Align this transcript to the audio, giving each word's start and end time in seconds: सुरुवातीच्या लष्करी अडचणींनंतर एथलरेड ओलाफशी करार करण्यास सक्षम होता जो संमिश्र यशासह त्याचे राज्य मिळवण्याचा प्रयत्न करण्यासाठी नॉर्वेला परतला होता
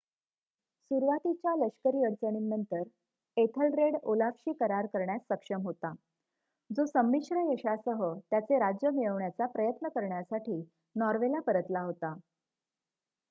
सुरुवातीच्या 0.91 1.53
लष्करी 1.55 2.03
अडचणींनंतर 2.05 2.81
एथलरेड 3.37 3.95
ओलाफशी 4.03 4.53
करार 4.53 4.85
करण्यास 4.85 5.21
सक्षम 5.23 5.61
होता 5.61 5.93
जो 6.69 6.85
संमिश्र 6.85 7.41
यशासह 7.51 8.03
त्याचे 8.31 8.59
राज्य 8.59 8.89
मिळवण्याचा 8.89 9.45
प्रयत्न 9.47 9.87
करण्यासाठी 9.87 10.61
नॉर्वेला 10.95 11.39
परतला 11.41 11.81
होता 11.81 12.13